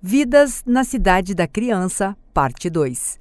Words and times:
Vidas 0.00 0.62
na 0.64 0.84
Cidade 0.84 1.34
da 1.34 1.48
Criança, 1.48 2.16
Parte 2.32 2.70
2 2.70 3.18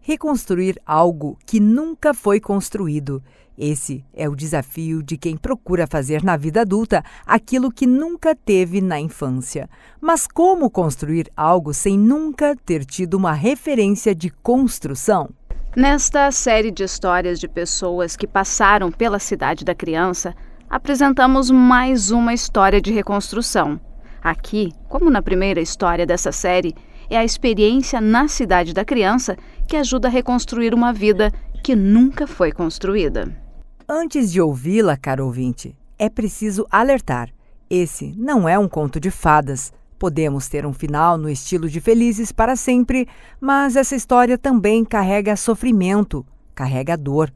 Reconstruir 0.00 0.80
algo 0.86 1.36
que 1.44 1.58
nunca 1.58 2.14
foi 2.14 2.38
construído. 2.38 3.20
Esse 3.58 4.04
é 4.14 4.28
o 4.28 4.36
desafio 4.36 5.02
de 5.02 5.16
quem 5.16 5.36
procura 5.36 5.88
fazer 5.88 6.22
na 6.22 6.36
vida 6.36 6.60
adulta 6.60 7.02
aquilo 7.26 7.68
que 7.68 7.84
nunca 7.84 8.32
teve 8.32 8.80
na 8.80 9.00
infância. 9.00 9.68
Mas 10.00 10.24
como 10.24 10.70
construir 10.70 11.28
algo 11.36 11.74
sem 11.74 11.98
nunca 11.98 12.54
ter 12.64 12.84
tido 12.84 13.14
uma 13.14 13.32
referência 13.32 14.14
de 14.14 14.30
construção? 14.30 15.30
Nesta 15.74 16.30
série 16.30 16.70
de 16.70 16.84
histórias 16.84 17.40
de 17.40 17.48
pessoas 17.48 18.14
que 18.14 18.28
passaram 18.28 18.92
pela 18.92 19.18
cidade 19.18 19.64
da 19.64 19.74
criança, 19.74 20.32
apresentamos 20.70 21.50
mais 21.50 22.12
uma 22.12 22.32
história 22.32 22.80
de 22.80 22.92
reconstrução. 22.92 23.80
Aqui, 24.24 24.72
como 24.88 25.10
na 25.10 25.20
primeira 25.20 25.60
história 25.60 26.06
dessa 26.06 26.32
série, 26.32 26.74
é 27.10 27.18
a 27.18 27.24
experiência 27.24 28.00
na 28.00 28.26
cidade 28.26 28.72
da 28.72 28.82
criança 28.82 29.36
que 29.68 29.76
ajuda 29.76 30.08
a 30.08 30.10
reconstruir 30.10 30.72
uma 30.72 30.94
vida 30.94 31.30
que 31.62 31.76
nunca 31.76 32.26
foi 32.26 32.50
construída. 32.50 33.30
Antes 33.86 34.32
de 34.32 34.40
ouvi-la, 34.40 34.96
caro 34.96 35.26
ouvinte, 35.26 35.76
é 35.98 36.08
preciso 36.08 36.66
alertar: 36.70 37.28
esse 37.68 38.14
não 38.16 38.48
é 38.48 38.58
um 38.58 38.66
conto 38.66 38.98
de 38.98 39.10
fadas. 39.10 39.70
Podemos 39.98 40.48
ter 40.48 40.64
um 40.64 40.72
final 40.72 41.18
no 41.18 41.28
estilo 41.28 41.68
de 41.68 41.78
Felizes 41.78 42.32
para 42.32 42.56
sempre, 42.56 43.06
mas 43.38 43.76
essa 43.76 43.94
história 43.94 44.38
também 44.38 44.86
carrega 44.86 45.36
sofrimento, 45.36 46.24
carrega 46.54 46.96
dor, 46.96 47.30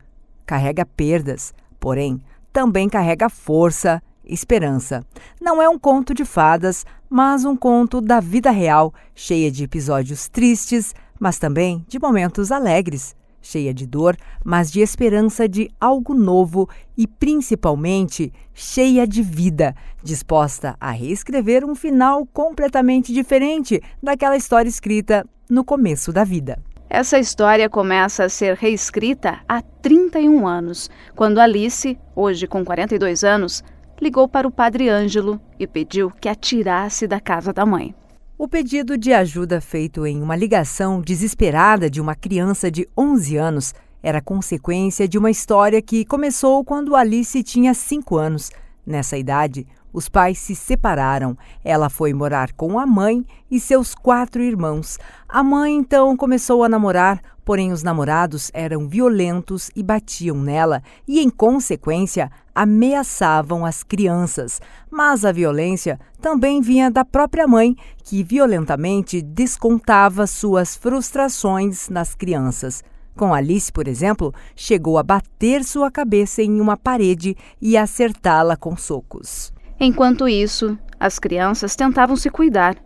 carrega 0.46 0.87
perdas, 0.87 1.52
porém, 1.79 2.18
também 2.51 2.88
carrega 2.88 3.29
força, 3.29 4.02
Esperança. 4.28 5.05
Não 5.41 5.62
é 5.62 5.68
um 5.68 5.78
conto 5.78 6.12
de 6.12 6.24
fadas, 6.24 6.84
mas 7.09 7.45
um 7.45 7.56
conto 7.56 8.00
da 8.00 8.20
vida 8.20 8.51
real, 8.51 8.92
cheia 9.14 9.51
de 9.51 9.64
episódios 9.64 10.28
tristes, 10.28 10.95
mas 11.18 11.38
também 11.38 11.84
de 11.88 11.98
momentos 11.98 12.52
alegres, 12.52 13.16
cheia 13.40 13.73
de 13.73 13.87
dor, 13.87 14.16
mas 14.45 14.70
de 14.70 14.80
esperança 14.80 15.48
de 15.48 15.70
algo 15.80 16.15
novo 16.15 16.68
e 16.96 17.07
principalmente 17.07 18.32
cheia 18.52 19.07
de 19.07 19.23
vida, 19.23 19.74
disposta 20.02 20.76
a 20.80 20.90
reescrever 20.90 21.65
um 21.65 21.74
final 21.74 22.26
completamente 22.26 23.13
diferente 23.13 23.82
daquela 24.02 24.37
história 24.37 24.68
escrita 24.68 25.26
no 25.48 25.65
começo 25.65 26.13
da 26.13 26.24
vida. 26.24 26.59
Essa 26.90 27.18
história 27.18 27.68
começa 27.68 28.24
a 28.24 28.29
ser 28.30 28.57
reescrita 28.57 29.40
há 29.46 29.60
31 29.60 30.46
anos, 30.46 30.90
quando 31.15 31.38
Alice, 31.38 31.98
hoje 32.16 32.46
com 32.46 32.65
42 32.65 33.24
anos, 33.24 33.63
ligou 34.01 34.29
para 34.29 34.46
o 34.46 34.51
padre 34.51 34.88
Ângelo 34.88 35.41
e 35.59 35.66
pediu 35.66 36.10
que 36.10 36.29
a 36.29 36.35
tirasse 36.35 37.07
da 37.07 37.21
casa 37.21 37.52
da 37.52 37.66
mãe. 37.66 37.95
O 38.37 38.46
pedido 38.46 38.96
de 38.96 39.13
ajuda 39.13 39.60
feito 39.60 40.07
em 40.07 40.23
uma 40.23 40.37
ligação 40.37 41.01
desesperada 41.01 41.91
de 41.91 42.01
uma 42.01 42.15
criança 42.15 42.71
de 42.71 42.88
11 42.96 43.37
anos 43.37 43.74
era 44.02 44.21
consequência 44.21 45.09
de 45.09 45.19
uma 45.19 45.30
história 45.30 45.82
que 45.82 46.04
começou 46.04 46.65
quando 46.65 46.95
Alice 46.95 47.43
tinha 47.43 47.74
5 47.74 48.16
anos. 48.16 48.51
Nessa 48.87 49.19
idade, 49.19 49.66
os 49.93 50.09
pais 50.09 50.39
se 50.39 50.55
separaram. 50.55 51.37
Ela 51.65 51.89
foi 51.89 52.13
morar 52.13 52.53
com 52.53 52.79
a 52.79 52.87
mãe 52.87 53.25
e 53.51 53.59
seus 53.59 53.95
quatro 53.95 54.43
irmãos. 54.43 54.99
A 55.29 55.43
mãe 55.43 55.75
então 55.75 56.17
começou 56.17 56.63
a 56.63 56.69
namorar, 56.69 57.21
porém 57.45 57.73
os 57.73 57.83
namorados 57.83 58.51
eram 58.53 58.89
violentos 58.89 59.71
e 59.75 59.83
batiam 59.83 60.37
nela 60.37 60.83
e, 61.07 61.21
em 61.21 61.31
consequência, 61.31 62.31
ameaçavam 62.55 63.65
as 63.65 63.83
crianças. 63.83 64.61
Mas 64.91 65.25
a 65.25 65.33
violência 65.33 65.99
também 66.21 66.61
vinha 66.61 66.91
da 66.91 67.05
própria 67.05 67.47
mãe, 67.47 67.77
que 68.05 68.22
violentamente 68.22 69.22
descontava 69.22 70.27
suas 70.27 70.77
frustrações 70.77 71.89
nas 71.89 72.15
crianças. 72.15 72.83
Com 73.16 73.34
Alice, 73.34 73.72
por 73.72 73.89
exemplo, 73.89 74.33
chegou 74.55 74.97
a 74.97 75.03
bater 75.03 75.65
sua 75.65 75.91
cabeça 75.91 76.41
em 76.41 76.60
uma 76.60 76.77
parede 76.77 77.37
e 77.60 77.77
acertá-la 77.77 78.56
com 78.56 78.77
socos. 78.77 79.53
Enquanto 79.81 80.28
isso, 80.28 80.77
as 80.99 81.21
crianças 81.21 81.77
tentavam 81.77 82.16
se 82.16 82.28
cuidar. 82.28 82.77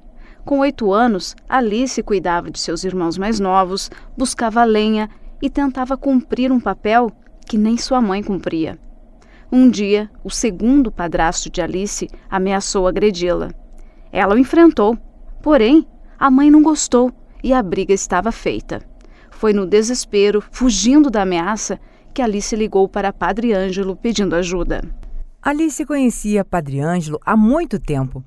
Com 0.44 0.58
oito 0.58 0.92
anos, 0.92 1.34
Alice 1.48 2.02
cuidava 2.02 2.50
de 2.50 2.60
seus 2.60 2.84
irmãos 2.84 3.16
mais 3.16 3.40
novos, 3.40 3.90
buscava 4.14 4.62
lenha 4.64 5.08
e 5.40 5.48
tentava 5.48 5.96
cumprir 5.96 6.52
um 6.52 6.60
papel 6.60 7.10
que 7.46 7.56
nem 7.56 7.78
sua 7.78 8.00
mãe 8.02 8.22
cumpria. 8.22 8.78
Um 9.50 9.70
dia, 9.70 10.10
o 10.22 10.30
segundo 10.30 10.92
padrasto 10.92 11.48
de 11.48 11.62
Alice 11.62 12.10
ameaçou 12.30 12.86
agredi-la. 12.86 13.50
Ela 14.12 14.34
o 14.34 14.38
enfrentou, 14.38 14.98
porém, 15.42 15.86
a 16.18 16.30
mãe 16.30 16.50
não 16.50 16.62
gostou 16.62 17.10
e 17.42 17.54
a 17.54 17.62
briga 17.62 17.94
estava 17.94 18.30
feita. 18.30 18.82
Foi 19.30 19.54
no 19.54 19.66
desespero, 19.66 20.44
fugindo 20.50 21.10
da 21.10 21.22
ameaça, 21.22 21.80
que 22.12 22.20
Alice 22.20 22.54
ligou 22.54 22.86
para 22.86 23.12
Padre 23.14 23.54
Ângelo 23.54 23.96
pedindo 23.96 24.36
ajuda. 24.36 24.82
Alice 25.44 25.84
conhecia 25.84 26.44
Padre 26.44 26.78
Ângelo 26.78 27.18
há 27.26 27.36
muito 27.36 27.76
tempo. 27.80 28.24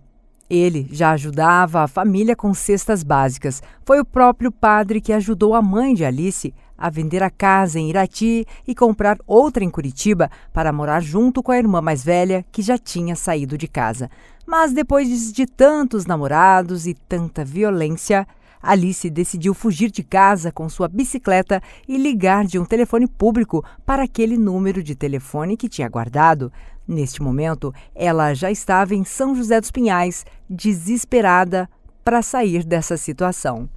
Ele 0.50 0.86
já 0.92 1.12
ajudava 1.12 1.81
a 1.81 1.88
família 1.88 2.36
com 2.36 2.53
cestas 2.53 3.03
básicas. 3.03 3.64
Foi 3.86 4.02
o 4.02 4.06
próprio 4.06 4.52
padre 4.52 5.00
que 5.00 5.14
ajudou 5.14 5.56
a 5.56 5.62
mãe 5.62 5.94
de 5.94 6.03
Alice 6.03 6.53
a 6.78 6.90
vender 6.90 7.24
a 7.24 7.30
casa 7.30 7.80
em 7.80 7.90
Irati 7.90 8.46
e 8.68 8.76
comprar 8.76 9.18
outra 9.26 9.64
em 9.64 9.70
Curitiba 9.70 10.30
para 10.52 10.74
morar 10.74 11.00
junto 11.00 11.42
com 11.42 11.53
a 11.53 11.58
irmã 11.58 11.81
mais 11.81 12.03
velha, 12.03 12.46
que 12.52 12.62
já 12.62 12.78
tinha 12.78 13.16
saído 13.16 13.58
de 13.58 13.70
casa. 13.70 14.12
Mas 14.46 14.74
depois 14.74 15.32
de 15.32 15.46
tantos 15.46 16.06
namorados 16.06 16.86
e 16.86 16.94
tanta 16.94 17.46
violência, 17.46 18.28
Alice 18.62 19.09
decidiu 19.09 19.53
fugir 19.53 19.92
de 19.92 20.03
casa 20.03 20.52
com 20.52 20.68
sua 20.68 20.88
bicicleta 20.88 21.62
e 21.88 21.97
ligar 21.97 22.46
de 22.46 22.58
um 22.58 22.66
telefone 22.66 23.08
público 23.08 23.64
para 23.86 24.03
aquele 24.03 24.38
número 24.38 24.82
de 24.82 24.96
telefone 24.96 25.56
que 25.56 25.70
tinha 25.70 25.88
guardado. 25.88 26.52
Neste 26.88 27.22
momento, 27.22 27.73
ela 27.96 28.34
já 28.34 28.51
estava 28.51 28.94
em 28.94 29.03
São 29.03 29.34
José 29.34 29.59
dos 29.59 29.72
Pinhais, 29.72 30.25
desesperada 30.50 31.68
para 32.03 32.22
sair 32.22 32.63
dessa 32.63 32.96
situação. 32.96 33.68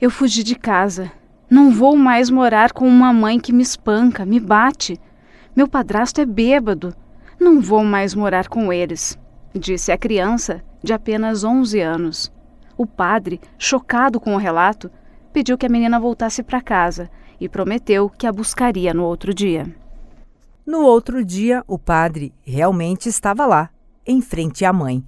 Eu 0.00 0.10
fugi 0.10 0.42
de 0.42 0.54
casa. 0.54 1.10
Não 1.48 1.70
vou 1.70 1.96
mais 1.96 2.28
morar 2.28 2.72
com 2.72 2.86
uma 2.86 3.12
mãe 3.12 3.40
que 3.40 3.52
me 3.52 3.62
espanca, 3.62 4.26
me 4.26 4.38
bate. 4.38 5.00
Meu 5.56 5.66
padrasto 5.66 6.20
é 6.20 6.26
bêbado. 6.26 6.94
Não 7.40 7.60
vou 7.60 7.82
mais 7.82 8.14
morar 8.14 8.48
com 8.48 8.72
eles, 8.72 9.18
disse 9.54 9.90
a 9.90 9.98
criança 9.98 10.62
de 10.82 10.92
apenas 10.92 11.44
11 11.44 11.80
anos. 11.80 12.32
O 12.76 12.86
padre, 12.86 13.40
chocado 13.56 14.20
com 14.20 14.34
o 14.34 14.38
relato, 14.38 14.90
pediu 15.32 15.56
que 15.56 15.66
a 15.66 15.68
menina 15.68 15.98
voltasse 15.98 16.42
para 16.42 16.60
casa 16.60 17.10
e 17.40 17.48
prometeu 17.48 18.08
que 18.10 18.26
a 18.26 18.32
buscaria 18.32 18.92
no 18.92 19.04
outro 19.04 19.32
dia. 19.32 19.66
No 20.66 20.80
outro 20.80 21.22
dia, 21.22 21.62
o 21.68 21.78
padre 21.78 22.32
realmente 22.42 23.06
estava 23.06 23.44
lá, 23.44 23.68
em 24.06 24.22
frente 24.22 24.64
à 24.64 24.72
mãe. 24.72 25.04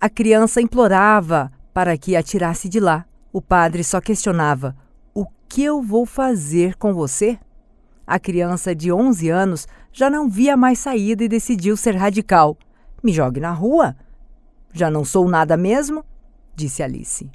A 0.00 0.08
criança 0.08 0.60
implorava 0.60 1.50
para 1.74 1.98
que 1.98 2.14
a 2.14 2.22
tirasse 2.22 2.68
de 2.68 2.78
lá. 2.78 3.04
O 3.32 3.42
padre 3.42 3.82
só 3.82 4.00
questionava: 4.00 4.76
O 5.12 5.26
que 5.48 5.64
eu 5.64 5.82
vou 5.82 6.06
fazer 6.06 6.76
com 6.76 6.94
você? 6.94 7.38
A 8.06 8.20
criança 8.20 8.72
de 8.72 8.92
11 8.92 9.28
anos 9.30 9.66
já 9.92 10.08
não 10.08 10.28
via 10.28 10.56
mais 10.56 10.78
saída 10.78 11.24
e 11.24 11.28
decidiu 11.28 11.76
ser 11.76 11.96
radical. 11.96 12.56
Me 13.02 13.12
jogue 13.12 13.40
na 13.40 13.50
rua? 13.50 13.96
Já 14.72 14.90
não 14.90 15.04
sou 15.04 15.28
nada 15.28 15.56
mesmo? 15.56 16.04
disse 16.54 16.84
Alice. 16.84 17.28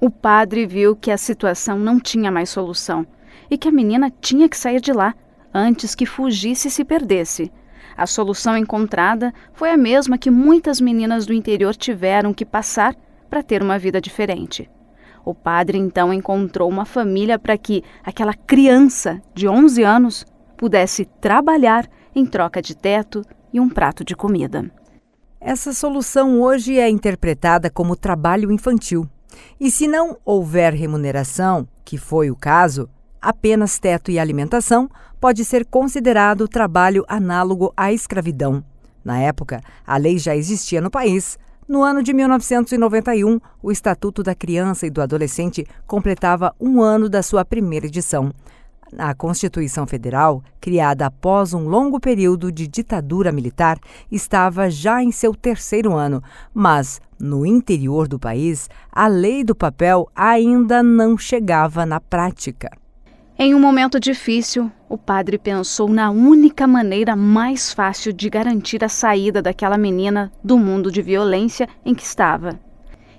O 0.00 0.10
padre 0.10 0.66
viu 0.66 0.96
que 0.96 1.12
a 1.12 1.16
situação 1.16 1.78
não 1.78 2.00
tinha 2.00 2.32
mais 2.32 2.50
solução 2.50 3.06
e 3.48 3.56
que 3.56 3.68
a 3.68 3.72
menina 3.72 4.10
tinha 4.20 4.48
que 4.48 4.56
sair 4.56 4.80
de 4.80 4.92
lá 4.92 5.14
antes 5.52 5.94
que 5.94 6.06
fugisse 6.06 6.68
e 6.68 6.70
se 6.70 6.84
perdesse. 6.84 7.52
A 7.96 8.06
solução 8.06 8.56
encontrada 8.56 9.32
foi 9.52 9.70
a 9.70 9.76
mesma 9.76 10.18
que 10.18 10.30
muitas 10.30 10.80
meninas 10.80 11.24
do 11.24 11.32
interior 11.32 11.74
tiveram 11.74 12.34
que 12.34 12.44
passar 12.44 12.94
para 13.28 13.42
ter 13.42 13.62
uma 13.62 13.78
vida 13.78 14.00
diferente. 14.00 14.70
O 15.24 15.34
padre 15.34 15.78
então 15.78 16.12
encontrou 16.12 16.68
uma 16.68 16.84
família 16.84 17.38
para 17.38 17.58
que 17.58 17.82
aquela 18.04 18.34
criança 18.34 19.20
de 19.34 19.48
11 19.48 19.82
anos 19.82 20.26
pudesse 20.56 21.04
trabalhar 21.20 21.88
em 22.14 22.24
troca 22.24 22.62
de 22.62 22.76
teto 22.76 23.22
e 23.52 23.58
um 23.58 23.68
prato 23.68 24.04
de 24.04 24.14
comida. 24.14 24.70
Essa 25.40 25.72
solução 25.72 26.40
hoje 26.40 26.78
é 26.78 26.88
interpretada 26.88 27.70
como 27.70 27.96
trabalho 27.96 28.50
infantil. 28.52 29.08
E 29.60 29.70
se 29.70 29.86
não 29.86 30.16
houver 30.24 30.72
remuneração, 30.72 31.68
que 31.84 31.98
foi 31.98 32.30
o 32.30 32.36
caso, 32.36 32.88
apenas 33.26 33.76
teto 33.80 34.08
e 34.08 34.20
alimentação, 34.20 34.88
pode 35.20 35.44
ser 35.44 35.66
considerado 35.66 36.46
trabalho 36.46 37.04
análogo 37.08 37.72
à 37.76 37.92
escravidão. 37.92 38.62
Na 39.04 39.18
época, 39.18 39.60
a 39.84 39.96
lei 39.96 40.16
já 40.16 40.36
existia 40.36 40.80
no 40.80 40.92
país. 40.92 41.36
No 41.66 41.82
ano 41.82 42.04
de 42.04 42.12
1991, 42.12 43.40
o 43.60 43.72
Estatuto 43.72 44.22
da 44.22 44.32
Criança 44.32 44.86
e 44.86 44.90
do 44.90 45.02
Adolescente 45.02 45.66
completava 45.88 46.54
um 46.60 46.80
ano 46.80 47.08
da 47.08 47.20
sua 47.20 47.44
primeira 47.44 47.86
edição. 47.86 48.32
A 48.96 49.12
Constituição 49.12 49.88
Federal, 49.88 50.40
criada 50.60 51.06
após 51.06 51.52
um 51.52 51.66
longo 51.66 51.98
período 51.98 52.52
de 52.52 52.68
ditadura 52.68 53.32
militar, 53.32 53.76
estava 54.08 54.70
já 54.70 55.02
em 55.02 55.10
seu 55.10 55.34
terceiro 55.34 55.94
ano, 55.94 56.22
mas 56.54 57.00
no 57.18 57.44
interior 57.44 58.06
do 58.06 58.20
país, 58.20 58.70
a 58.92 59.08
lei 59.08 59.42
do 59.42 59.56
papel 59.56 60.08
ainda 60.14 60.80
não 60.80 61.18
chegava 61.18 61.84
na 61.84 61.98
prática. 61.98 62.70
Em 63.38 63.54
um 63.54 63.60
momento 63.60 64.00
difícil, 64.00 64.72
o 64.88 64.96
padre 64.96 65.36
pensou 65.36 65.90
na 65.90 66.10
única 66.10 66.66
maneira 66.66 67.14
mais 67.14 67.70
fácil 67.70 68.10
de 68.10 68.30
garantir 68.30 68.82
a 68.82 68.88
saída 68.88 69.42
daquela 69.42 69.76
menina 69.76 70.32
do 70.42 70.56
mundo 70.56 70.90
de 70.90 71.02
violência 71.02 71.68
em 71.84 71.94
que 71.94 72.02
estava. 72.02 72.58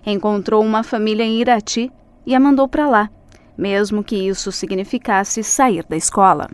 Encontrou 0.03 0.63
uma 0.63 0.81
família 0.81 1.23
em 1.23 1.39
Irati 1.39 1.91
e 2.25 2.33
a 2.33 2.39
mandou 2.39 2.67
para 2.67 2.89
lá, 2.89 3.11
mesmo 3.55 4.03
que 4.03 4.15
isso 4.15 4.51
significasse 4.51 5.43
sair 5.43 5.85
da 5.87 5.95
escola. 5.95 6.49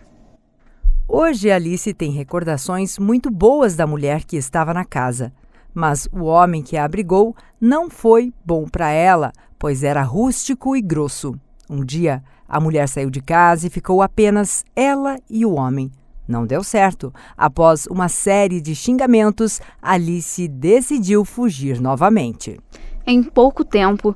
Hoje 1.08 1.50
Alice 1.50 1.94
tem 1.94 2.12
recordações 2.12 3.00
muito 3.00 3.32
boas 3.32 3.78
da 3.78 3.88
mulher 3.88 4.26
que 4.26 4.36
estava 4.36 4.74
na 4.74 4.84
casa, 4.84 5.32
mas 5.74 6.06
o 6.12 6.26
homem 6.26 6.62
que 6.62 6.76
a 6.76 6.84
abrigou 6.84 7.34
não 7.62 7.90
foi 7.90 8.34
bom 8.44 8.66
para 8.68 8.92
ela, 8.92 9.32
pois 9.58 9.86
era 9.86 10.04
rústico 10.04 10.76
e 10.76 10.82
grosso. 10.82 11.40
Um 11.70 11.84
dia, 11.84 12.24
a 12.48 12.60
mulher 12.60 12.88
saiu 12.88 13.10
de 13.10 13.22
casa 13.22 13.68
e 13.68 13.70
ficou 13.70 14.02
apenas 14.02 14.64
ela 14.76 15.18
e 15.30 15.46
o 15.46 15.54
homem. 15.54 15.92
Não 16.28 16.46
deu 16.46 16.64
certo. 16.64 17.14
Após 17.38 17.86
uma 17.88 18.08
série 18.08 18.62
de 18.62 18.76
xingamentos, 18.76 19.60
Alice 19.82 20.48
decidiu 20.48 21.26
fugir 21.26 21.82
novamente. 21.82 22.60
Em 23.06 23.22
pouco 23.22 23.66
tempo, 23.66 24.16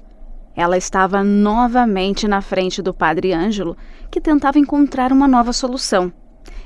ela 0.55 0.77
estava 0.77 1.23
novamente 1.23 2.27
na 2.27 2.41
frente 2.41 2.81
do 2.81 2.93
padre 2.93 3.33
Ângelo, 3.33 3.77
que 4.09 4.21
tentava 4.21 4.57
encontrar 4.57 5.11
uma 5.11 5.27
nova 5.27 5.53
solução. 5.53 6.11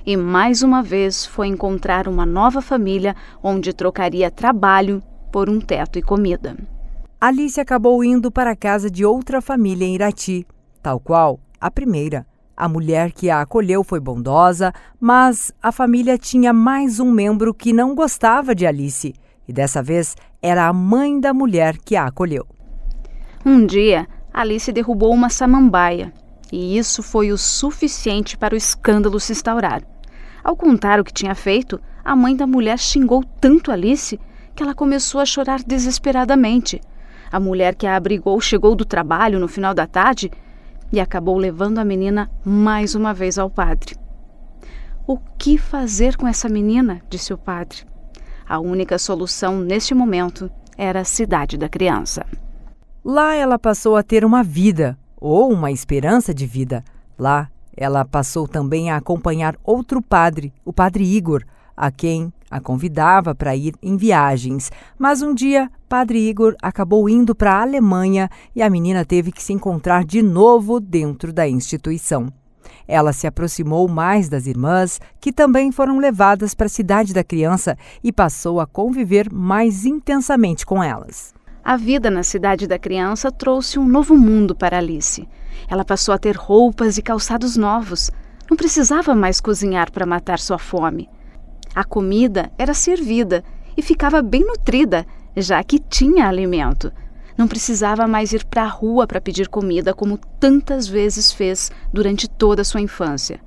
E 0.05 0.15
mais 0.15 0.63
uma 0.63 0.81
vez 0.81 1.25
foi 1.25 1.47
encontrar 1.47 2.07
uma 2.07 2.25
nova 2.25 2.61
família 2.61 3.15
onde 3.43 3.73
trocaria 3.73 4.31
trabalho 4.31 5.01
por 5.31 5.49
um 5.49 5.59
teto 5.59 5.99
e 5.99 6.01
comida. 6.01 6.55
Alice 7.19 7.59
acabou 7.59 8.03
indo 8.03 8.31
para 8.31 8.51
a 8.51 8.55
casa 8.55 8.89
de 8.89 9.05
outra 9.05 9.41
família 9.41 9.85
em 9.85 9.95
Irati, 9.95 10.45
tal 10.81 10.99
qual 10.99 11.39
a 11.59 11.69
primeira. 11.69 12.25
A 12.57 12.67
mulher 12.67 13.11
que 13.11 13.29
a 13.29 13.41
acolheu 13.41 13.83
foi 13.83 13.99
bondosa, 13.99 14.73
mas 14.99 15.51
a 15.61 15.71
família 15.71 16.17
tinha 16.17 16.53
mais 16.53 16.99
um 16.99 17.09
membro 17.09 17.53
que 17.53 17.73
não 17.73 17.95
gostava 17.95 18.53
de 18.53 18.67
Alice, 18.67 19.13
e 19.47 19.53
dessa 19.53 19.81
vez 19.81 20.15
era 20.41 20.67
a 20.67 20.73
mãe 20.73 21.19
da 21.19 21.33
mulher 21.33 21.77
que 21.77 21.95
a 21.95 22.05
acolheu. 22.05 22.45
Um 23.45 23.65
dia, 23.65 24.07
Alice 24.33 24.71
derrubou 24.71 25.13
uma 25.13 25.29
samambaia, 25.29 26.13
e 26.51 26.77
isso 26.77 27.01
foi 27.01 27.31
o 27.31 27.37
suficiente 27.37 28.37
para 28.37 28.53
o 28.53 28.57
escândalo 28.57 29.19
se 29.19 29.31
instaurar. 29.31 29.81
Ao 30.43 30.55
contar 30.55 30.99
o 30.99 31.03
que 31.03 31.13
tinha 31.13 31.33
feito, 31.33 31.79
a 32.03 32.15
mãe 32.15 32.35
da 32.35 32.45
mulher 32.45 32.77
xingou 32.77 33.23
tanto 33.39 33.71
Alice 33.71 34.19
que 34.55 34.61
ela 34.61 34.75
começou 34.75 35.21
a 35.21 35.25
chorar 35.25 35.63
desesperadamente. 35.63 36.81
A 37.31 37.39
mulher 37.39 37.75
que 37.75 37.87
a 37.87 37.95
abrigou 37.95 38.39
chegou 38.41 38.75
do 38.75 38.83
trabalho 38.83 39.39
no 39.39 39.47
final 39.47 39.73
da 39.73 39.87
tarde 39.87 40.29
e 40.91 40.99
acabou 40.99 41.37
levando 41.37 41.79
a 41.79 41.85
menina 41.85 42.29
mais 42.43 42.95
uma 42.95 43.13
vez 43.13 43.37
ao 43.37 43.49
padre. 43.49 43.95
O 45.07 45.17
que 45.37 45.57
fazer 45.57 46.15
com 46.15 46.27
essa 46.27 46.47
menina? 46.47 47.01
disse 47.09 47.33
o 47.33 47.37
padre. 47.37 47.79
A 48.47 48.59
única 48.59 48.97
solução 48.97 49.59
neste 49.59 49.93
momento 49.93 50.51
era 50.77 51.01
a 51.01 51.05
cidade 51.05 51.57
da 51.57 51.69
criança. 51.69 52.25
Lá 53.03 53.33
ela 53.33 53.57
passou 53.57 53.95
a 53.95 54.03
ter 54.03 54.23
uma 54.23 54.43
vida, 54.43 54.97
ou 55.17 55.51
uma 55.51 55.71
esperança 55.71 56.33
de 56.33 56.45
vida. 56.45 56.83
Lá 57.17 57.49
ela 57.75 58.03
passou 58.03 58.47
também 58.47 58.91
a 58.91 58.97
acompanhar 58.97 59.55
outro 59.63 60.01
padre, 60.01 60.53
o 60.65 60.73
padre 60.73 61.03
Igor, 61.03 61.43
a 61.75 61.89
quem 61.89 62.31
a 62.51 62.59
convidava 62.59 63.33
para 63.33 63.55
ir 63.55 63.73
em 63.81 63.95
viagens, 63.95 64.69
mas 64.99 65.21
um 65.21 65.33
dia 65.33 65.71
Padre 65.87 66.19
Igor 66.19 66.55
acabou 66.61 67.07
indo 67.07 67.33
para 67.33 67.53
a 67.53 67.61
Alemanha 67.61 68.29
e 68.53 68.61
a 68.61 68.69
menina 68.69 69.05
teve 69.05 69.31
que 69.31 69.41
se 69.41 69.53
encontrar 69.53 70.03
de 70.03 70.21
novo 70.21 70.79
dentro 70.79 71.31
da 71.31 71.47
instituição. 71.47 72.27
Ela 72.87 73.13
se 73.13 73.25
aproximou 73.25 73.87
mais 73.87 74.27
das 74.27 74.45
irmãs, 74.45 74.99
que 75.19 75.31
também 75.31 75.71
foram 75.71 75.97
levadas 75.97 76.53
para 76.53 76.65
a 76.65 76.69
cidade 76.69 77.13
da 77.13 77.23
criança, 77.23 77.77
e 78.03 78.11
passou 78.11 78.59
a 78.59 78.67
conviver 78.67 79.31
mais 79.31 79.85
intensamente 79.85 80.65
com 80.65 80.83
elas. 80.83 81.33
A 81.63 81.77
vida 81.77 82.09
na 82.09 82.23
cidade 82.23 82.67
da 82.67 82.79
criança 82.79 83.31
trouxe 83.31 83.77
um 83.77 83.87
novo 83.87 84.17
mundo 84.17 84.55
para 84.55 84.77
Alice. 84.77 85.27
Ela 85.69 85.85
passou 85.85 86.13
a 86.13 86.17
ter 86.17 86.35
roupas 86.35 86.97
e 86.97 87.01
calçados 87.01 87.55
novos. 87.55 88.09
Não 88.49 88.57
precisava 88.57 89.13
mais 89.13 89.39
cozinhar 89.39 89.91
para 89.91 90.05
matar 90.05 90.39
sua 90.39 90.57
fome. 90.57 91.07
A 91.73 91.83
comida 91.83 92.51
era 92.57 92.73
servida 92.73 93.43
e 93.77 93.81
ficava 93.81 94.21
bem 94.21 94.45
nutrida, 94.45 95.05
já 95.35 95.63
que 95.63 95.79
tinha 95.79 96.27
alimento. 96.27 96.91
Não 97.37 97.47
precisava 97.47 98.07
mais 98.07 98.33
ir 98.33 98.45
para 98.45 98.63
a 98.63 98.67
rua 98.67 99.07
para 99.07 99.21
pedir 99.21 99.47
comida 99.47 99.93
como 99.93 100.17
tantas 100.39 100.87
vezes 100.87 101.31
fez 101.31 101.71
durante 101.91 102.29
toda 102.29 102.61
a 102.61 102.65
sua 102.65 102.81
infância. 102.81 103.39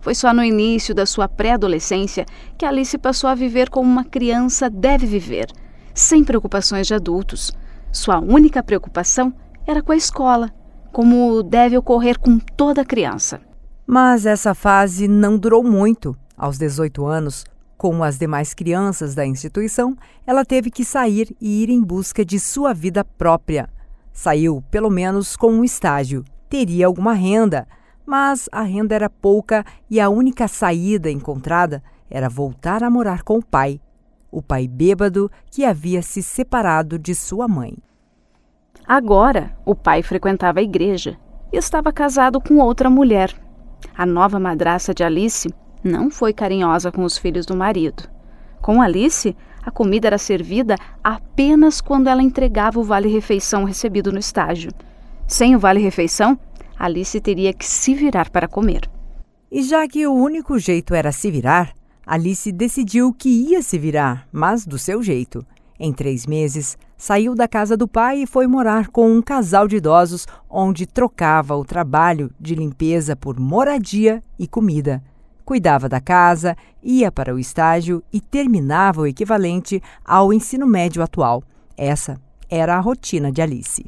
Foi 0.00 0.14
só 0.14 0.34
no 0.34 0.44
início 0.44 0.94
da 0.94 1.06
sua 1.06 1.28
pré-adolescência 1.28 2.26
que 2.58 2.66
Alice 2.66 2.96
passou 2.98 3.30
a 3.30 3.34
viver 3.34 3.70
como 3.70 3.90
uma 3.90 4.04
criança 4.04 4.68
deve 4.68 5.06
viver, 5.06 5.46
sem 5.94 6.24
preocupações 6.24 6.86
de 6.86 6.94
adultos. 6.94 7.52
Sua 7.90 8.18
única 8.18 8.62
preocupação 8.62 9.32
era 9.66 9.80
com 9.80 9.92
a 9.92 9.96
escola, 9.96 10.50
como 10.92 11.42
deve 11.42 11.78
ocorrer 11.78 12.18
com 12.18 12.38
toda 12.38 12.84
criança. 12.84 13.40
Mas 13.86 14.26
essa 14.26 14.54
fase 14.54 15.06
não 15.08 15.38
durou 15.38 15.62
muito. 15.62 16.16
Aos 16.36 16.58
18 16.58 17.06
anos, 17.06 17.44
como 17.82 18.04
as 18.04 18.16
demais 18.16 18.54
crianças 18.54 19.12
da 19.12 19.26
instituição, 19.26 19.96
ela 20.24 20.44
teve 20.44 20.70
que 20.70 20.84
sair 20.84 21.36
e 21.40 21.64
ir 21.64 21.68
em 21.68 21.82
busca 21.82 22.24
de 22.24 22.38
sua 22.38 22.72
vida 22.72 23.04
própria. 23.04 23.68
Saiu, 24.12 24.62
pelo 24.70 24.88
menos, 24.88 25.34
com 25.34 25.52
um 25.52 25.64
estágio. 25.64 26.24
Teria 26.48 26.86
alguma 26.86 27.12
renda, 27.12 27.66
mas 28.06 28.48
a 28.52 28.62
renda 28.62 28.94
era 28.94 29.10
pouca 29.10 29.64
e 29.90 29.98
a 29.98 30.08
única 30.08 30.46
saída 30.46 31.10
encontrada 31.10 31.82
era 32.08 32.28
voltar 32.28 32.84
a 32.84 32.88
morar 32.88 33.24
com 33.24 33.38
o 33.38 33.44
pai, 33.44 33.80
o 34.30 34.40
pai 34.40 34.68
bêbado 34.68 35.28
que 35.50 35.64
havia 35.64 36.02
se 36.02 36.22
separado 36.22 37.00
de 37.00 37.16
sua 37.16 37.48
mãe. 37.48 37.76
Agora, 38.86 39.58
o 39.66 39.74
pai 39.74 40.04
frequentava 40.04 40.60
a 40.60 40.62
igreja 40.62 41.18
e 41.52 41.56
estava 41.56 41.92
casado 41.92 42.40
com 42.40 42.58
outra 42.58 42.88
mulher. 42.88 43.34
A 43.92 44.06
nova 44.06 44.38
madraça 44.38 44.94
de 44.94 45.02
Alice 45.02 45.52
não 45.82 46.10
foi 46.10 46.32
carinhosa 46.32 46.92
com 46.92 47.04
os 47.04 47.18
filhos 47.18 47.46
do 47.46 47.56
marido. 47.56 48.08
Com 48.60 48.80
Alice, 48.80 49.36
a 49.62 49.70
comida 49.70 50.08
era 50.08 50.18
servida 50.18 50.76
apenas 51.02 51.80
quando 51.80 52.08
ela 52.08 52.22
entregava 52.22 52.78
o 52.78 52.84
vale-refeição 52.84 53.64
recebido 53.64 54.12
no 54.12 54.18
estágio. 54.18 54.70
Sem 55.26 55.54
o 55.56 55.58
vale-refeição, 55.58 56.38
Alice 56.78 57.20
teria 57.20 57.52
que 57.52 57.64
se 57.64 57.94
virar 57.94 58.30
para 58.30 58.48
comer. 58.48 58.88
E 59.50 59.62
já 59.62 59.86
que 59.86 60.06
o 60.06 60.12
único 60.12 60.58
jeito 60.58 60.94
era 60.94 61.12
se 61.12 61.30
virar, 61.30 61.72
Alice 62.06 62.50
decidiu 62.50 63.12
que 63.12 63.28
ia 63.28 63.62
se 63.62 63.78
virar, 63.78 64.26
mas 64.32 64.66
do 64.66 64.78
seu 64.78 65.02
jeito. 65.02 65.44
Em 65.78 65.92
três 65.92 66.26
meses, 66.26 66.76
saiu 66.96 67.34
da 67.34 67.48
casa 67.48 67.76
do 67.76 67.88
pai 67.88 68.22
e 68.22 68.26
foi 68.26 68.46
morar 68.46 68.88
com 68.88 69.12
um 69.12 69.20
casal 69.20 69.66
de 69.66 69.76
idosos, 69.76 70.26
onde 70.48 70.86
trocava 70.86 71.56
o 71.56 71.64
trabalho 71.64 72.30
de 72.40 72.54
limpeza 72.54 73.14
por 73.16 73.38
moradia 73.38 74.22
e 74.38 74.46
comida 74.46 75.02
cuidava 75.44 75.88
da 75.88 76.00
casa, 76.00 76.56
ia 76.82 77.10
para 77.12 77.34
o 77.34 77.38
estágio 77.38 78.02
e 78.12 78.20
terminava 78.20 79.02
o 79.02 79.06
equivalente 79.06 79.82
ao 80.04 80.32
ensino 80.32 80.66
médio 80.66 81.02
atual. 81.02 81.42
Essa 81.76 82.20
era 82.48 82.76
a 82.76 82.80
rotina 82.80 83.30
de 83.30 83.42
Alice. 83.42 83.84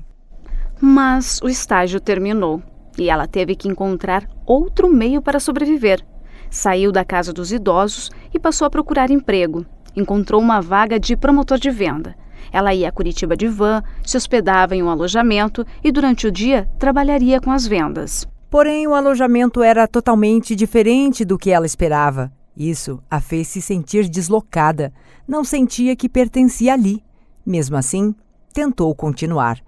Mas 0.81 1.41
o 1.43 1.49
estágio 1.49 2.01
terminou 2.01 2.63
e 2.99 3.09
ela 3.11 3.27
teve 3.27 3.55
que 3.55 3.69
encontrar 3.69 4.29
outro 4.47 4.89
meio 4.89 5.23
para 5.23 5.41
sobreviver. 5.41 6.05
Saiu 6.51 6.93
da 6.93 7.05
casa 7.05 7.33
dos 7.33 7.53
idosos 7.53 8.11
e 8.33 8.39
passou 8.39 8.67
a 8.67 8.71
procurar 8.71 9.11
emprego. 9.11 9.67
Encontrou 9.97 10.41
uma 10.41 10.61
vaga 10.61 10.99
de 10.99 11.17
promotor 11.17 11.59
de 11.59 11.71
venda. 11.71 12.15
Ela 12.53 12.75
ia 12.75 12.89
a 12.89 12.93
Curitiba 12.93 13.37
de 13.37 13.49
van, 13.49 13.83
se 14.05 14.17
hospedava 14.17 14.77
em 14.77 14.83
um 14.83 14.89
alojamento 14.89 15.67
e 15.83 15.91
durante 15.91 16.27
o 16.27 16.33
dia 16.33 16.69
trabalharia 16.79 17.41
com 17.41 17.51
as 17.51 17.67
vendas. 17.67 18.27
Porém, 18.55 18.87
o 18.87 18.95
alojamento 18.95 19.65
era 19.65 19.89
totalmente 19.89 20.55
diferente 20.55 21.25
do 21.25 21.37
que 21.37 21.51
ela 21.51 21.67
esperava. 21.67 22.33
Isso 22.57 23.03
a 23.11 23.19
fez 23.21 23.49
se 23.49 23.61
sentir 23.61 24.09
deslocada. 24.09 24.93
Não 25.27 25.43
sentia 25.43 25.97
que 25.97 26.09
pertencia 26.09 26.73
ali. 26.73 27.03
Mesmo 27.45 27.77
assim, 27.77 28.15
tentou 28.53 28.95
continuar. 28.95 29.59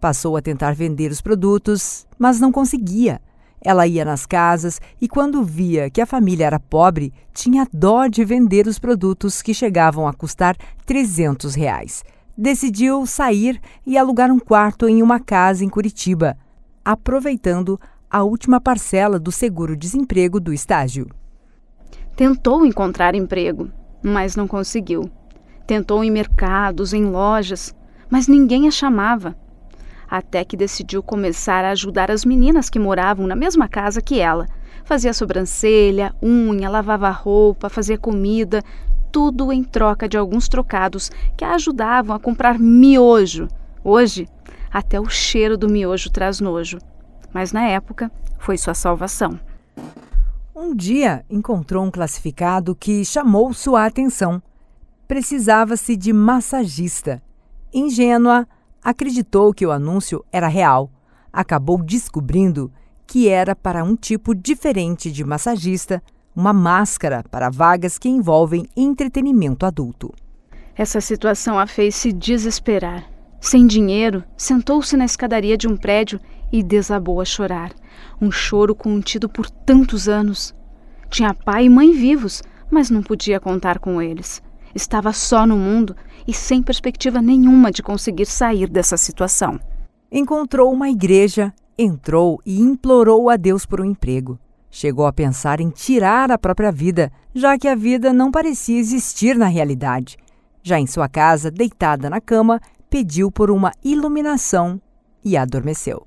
Passou 0.00 0.36
a 0.36 0.40
tentar 0.40 0.72
vender 0.72 1.10
os 1.10 1.20
produtos, 1.20 2.06
mas 2.16 2.38
não 2.38 2.52
conseguia. 2.52 3.20
Ela 3.60 3.88
ia 3.88 4.04
nas 4.04 4.24
casas 4.24 4.80
e, 5.00 5.08
quando 5.08 5.42
via 5.42 5.90
que 5.90 6.00
a 6.00 6.06
família 6.06 6.46
era 6.46 6.60
pobre, 6.60 7.12
tinha 7.34 7.66
dó 7.72 8.06
de 8.06 8.24
vender 8.24 8.68
os 8.68 8.78
produtos 8.78 9.42
que 9.42 9.52
chegavam 9.52 10.06
a 10.06 10.12
custar 10.12 10.56
300 10.86 11.56
reais. 11.56 12.04
Decidiu 12.36 13.04
sair 13.04 13.60
e 13.84 13.98
alugar 13.98 14.30
um 14.30 14.38
quarto 14.38 14.88
em 14.88 15.02
uma 15.02 15.18
casa 15.18 15.64
em 15.64 15.68
Curitiba, 15.68 16.38
aproveitando 16.84 17.80
a 18.10 18.22
última 18.22 18.58
parcela 18.58 19.18
do 19.18 19.30
seguro-desemprego 19.30 20.40
do 20.40 20.52
estágio. 20.52 21.08
Tentou 22.16 22.64
encontrar 22.64 23.14
emprego, 23.14 23.70
mas 24.02 24.34
não 24.34 24.48
conseguiu. 24.48 25.10
Tentou 25.66 26.02
em 26.02 26.10
mercados, 26.10 26.94
em 26.94 27.04
lojas, 27.04 27.74
mas 28.08 28.26
ninguém 28.26 28.66
a 28.66 28.70
chamava. 28.70 29.36
Até 30.10 30.42
que 30.42 30.56
decidiu 30.56 31.02
começar 31.02 31.66
a 31.66 31.72
ajudar 31.72 32.10
as 32.10 32.24
meninas 32.24 32.70
que 32.70 32.78
moravam 32.78 33.26
na 33.26 33.36
mesma 33.36 33.68
casa 33.68 34.00
que 34.00 34.18
ela. 34.18 34.46
Fazia 34.84 35.12
sobrancelha, 35.12 36.14
unha, 36.22 36.70
lavava 36.70 37.10
roupa, 37.10 37.68
fazia 37.68 37.98
comida, 37.98 38.62
tudo 39.12 39.52
em 39.52 39.62
troca 39.62 40.08
de 40.08 40.16
alguns 40.16 40.48
trocados 40.48 41.10
que 41.36 41.44
a 41.44 41.54
ajudavam 41.54 42.16
a 42.16 42.18
comprar 42.18 42.58
miojo. 42.58 43.48
Hoje, 43.84 44.26
até 44.72 44.98
o 44.98 45.10
cheiro 45.10 45.58
do 45.58 45.68
miojo 45.68 46.10
traz 46.10 46.40
nojo. 46.40 46.78
Mas 47.32 47.52
na 47.52 47.66
época, 47.66 48.10
foi 48.38 48.56
sua 48.56 48.74
salvação. 48.74 49.38
Um 50.54 50.74
dia 50.74 51.24
encontrou 51.30 51.84
um 51.84 51.90
classificado 51.90 52.74
que 52.74 53.04
chamou 53.04 53.52
sua 53.52 53.86
atenção. 53.86 54.42
Precisava-se 55.06 55.96
de 55.96 56.12
massagista. 56.12 57.22
Ingênua, 57.72 58.46
acreditou 58.82 59.54
que 59.54 59.66
o 59.66 59.70
anúncio 59.70 60.24
era 60.32 60.48
real. 60.48 60.90
Acabou 61.32 61.82
descobrindo 61.82 62.72
que 63.06 63.28
era 63.28 63.54
para 63.54 63.84
um 63.84 63.94
tipo 63.96 64.34
diferente 64.34 65.10
de 65.10 65.24
massagista, 65.24 66.02
uma 66.34 66.52
máscara 66.52 67.24
para 67.30 67.50
vagas 67.50 67.98
que 67.98 68.08
envolvem 68.08 68.66
entretenimento 68.76 69.64
adulto. 69.64 70.12
Essa 70.76 71.00
situação 71.00 71.58
a 71.58 71.66
fez 71.66 71.94
se 71.96 72.12
desesperar. 72.12 73.04
Sem 73.40 73.66
dinheiro, 73.66 74.24
sentou-se 74.36 74.96
na 74.96 75.04
escadaria 75.04 75.56
de 75.56 75.66
um 75.66 75.76
prédio 75.76 76.20
e 76.52 76.62
desabou 76.62 77.20
a 77.20 77.24
chorar. 77.24 77.72
Um 78.20 78.30
choro 78.30 78.74
contido 78.74 79.28
por 79.28 79.48
tantos 79.48 80.08
anos. 80.08 80.54
Tinha 81.10 81.34
pai 81.34 81.64
e 81.64 81.70
mãe 81.70 81.92
vivos, 81.92 82.42
mas 82.70 82.90
não 82.90 83.02
podia 83.02 83.40
contar 83.40 83.78
com 83.78 84.00
eles. 84.00 84.42
Estava 84.74 85.12
só 85.12 85.46
no 85.46 85.56
mundo 85.56 85.96
e 86.26 86.32
sem 86.32 86.62
perspectiva 86.62 87.22
nenhuma 87.22 87.70
de 87.70 87.82
conseguir 87.82 88.26
sair 88.26 88.68
dessa 88.68 88.96
situação. 88.96 89.58
Encontrou 90.10 90.72
uma 90.72 90.88
igreja, 90.88 91.52
entrou 91.76 92.40
e 92.44 92.60
implorou 92.60 93.30
a 93.30 93.36
Deus 93.36 93.64
por 93.64 93.80
um 93.80 93.84
emprego. 93.84 94.38
Chegou 94.70 95.06
a 95.06 95.12
pensar 95.12 95.60
em 95.60 95.70
tirar 95.70 96.30
a 96.30 96.38
própria 96.38 96.70
vida, 96.70 97.10
já 97.34 97.58
que 97.58 97.66
a 97.66 97.74
vida 97.74 98.12
não 98.12 98.30
parecia 98.30 98.78
existir 98.78 99.36
na 99.36 99.46
realidade. 99.46 100.16
Já 100.62 100.78
em 100.78 100.86
sua 100.86 101.08
casa, 101.08 101.50
deitada 101.50 102.10
na 102.10 102.20
cama, 102.20 102.60
pediu 102.90 103.30
por 103.30 103.50
uma 103.50 103.72
iluminação 103.82 104.80
e 105.24 105.36
adormeceu. 105.36 106.06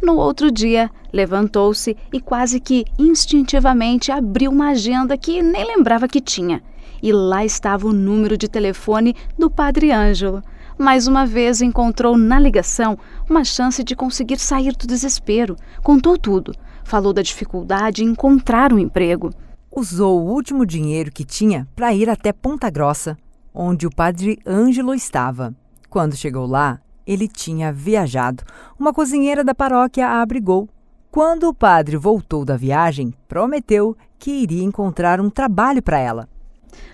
No 0.00 0.16
outro 0.16 0.50
dia, 0.50 0.90
levantou-se 1.12 1.96
e 2.12 2.20
quase 2.20 2.60
que 2.60 2.84
instintivamente 2.98 4.12
abriu 4.12 4.50
uma 4.50 4.68
agenda 4.68 5.16
que 5.18 5.42
nem 5.42 5.66
lembrava 5.66 6.06
que 6.06 6.20
tinha. 6.20 6.62
E 7.02 7.12
lá 7.12 7.44
estava 7.44 7.86
o 7.86 7.92
número 7.92 8.36
de 8.36 8.48
telefone 8.48 9.14
do 9.36 9.50
Padre 9.50 9.90
Ângelo. 9.90 10.42
Mais 10.78 11.08
uma 11.08 11.26
vez 11.26 11.60
encontrou 11.60 12.16
na 12.16 12.38
ligação 12.38 12.96
uma 13.28 13.44
chance 13.44 13.82
de 13.82 13.96
conseguir 13.96 14.38
sair 14.38 14.72
do 14.76 14.86
desespero. 14.86 15.56
Contou 15.82 16.16
tudo. 16.16 16.54
Falou 16.84 17.12
da 17.12 17.22
dificuldade 17.22 18.04
em 18.04 18.08
encontrar 18.08 18.72
um 18.72 18.78
emprego. 18.78 19.30
Usou 19.70 20.20
o 20.20 20.30
último 20.32 20.64
dinheiro 20.64 21.10
que 21.10 21.24
tinha 21.24 21.68
para 21.74 21.92
ir 21.92 22.08
até 22.08 22.32
Ponta 22.32 22.70
Grossa, 22.70 23.16
onde 23.52 23.86
o 23.86 23.90
Padre 23.90 24.38
Ângelo 24.46 24.94
estava. 24.94 25.54
Quando 25.90 26.16
chegou 26.16 26.46
lá, 26.46 26.80
ele 27.08 27.26
tinha 27.26 27.72
viajado. 27.72 28.44
Uma 28.78 28.92
cozinheira 28.92 29.42
da 29.42 29.54
paróquia 29.54 30.06
a 30.06 30.20
abrigou. 30.20 30.68
Quando 31.10 31.48
o 31.48 31.54
padre 31.54 31.96
voltou 31.96 32.44
da 32.44 32.54
viagem, 32.54 33.14
prometeu 33.26 33.96
que 34.18 34.30
iria 34.30 34.62
encontrar 34.62 35.18
um 35.18 35.30
trabalho 35.30 35.82
para 35.82 35.98
ela. 35.98 36.28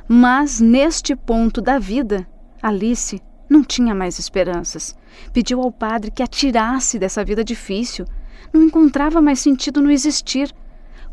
Mas 0.06 0.60
neste 0.60 1.16
ponto 1.16 1.60
da 1.60 1.80
vida, 1.80 2.24
Alice 2.62 3.20
não 3.50 3.64
tinha 3.64 3.92
mais 3.92 4.20
esperanças. 4.20 4.96
Pediu 5.32 5.60
ao 5.60 5.72
padre 5.72 6.12
que 6.12 6.22
a 6.22 6.28
tirasse 6.28 6.96
dessa 6.96 7.24
vida 7.24 7.42
difícil. 7.42 8.06
Não 8.52 8.62
encontrava 8.62 9.20
mais 9.20 9.40
sentido 9.40 9.82
no 9.82 9.90
existir. 9.90 10.54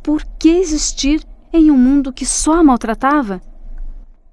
Por 0.03 0.23
que 0.37 0.49
existir 0.49 1.25
em 1.51 1.71
um 1.71 1.77
mundo 1.77 2.13
que 2.13 2.25
só 2.25 2.53
a 2.53 2.63
maltratava? 2.63 3.41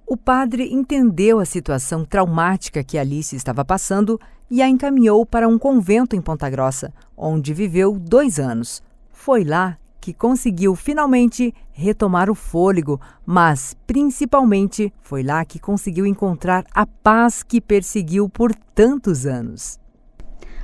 O 0.07 0.17
padre 0.17 0.73
entendeu 0.73 1.39
a 1.39 1.45
situação 1.47 2.05
traumática 2.05 2.85
que 2.85 2.99
Alice 2.99 3.35
estava 3.35 3.65
passando 3.65 4.21
e 4.51 4.63
a 4.63 4.69
encaminhou 4.69 5.25
para 5.27 5.49
um 5.49 5.59
convento 5.59 6.17
em 6.17 6.21
Ponta 6.21 6.49
Grossa, 6.49 6.93
onde 7.17 7.53
viveu 7.53 7.99
dois 7.99 8.39
anos. 8.39 8.83
Foi 9.13 9.45
lá 9.45 9.77
que 10.01 10.15
conseguiu 10.15 10.75
finalmente 10.75 11.55
retomar 11.73 12.31
o 12.31 12.35
fôlego, 12.35 13.01
mas 13.27 13.77
principalmente 13.87 14.93
foi 15.01 15.23
lá 15.23 15.45
que 15.45 15.59
conseguiu 15.59 16.07
encontrar 16.07 16.65
a 16.75 16.87
paz 16.87 17.43
que 17.43 17.61
perseguiu 17.61 18.29
por 18.29 18.55
tantos 18.75 19.27
anos. 19.27 19.79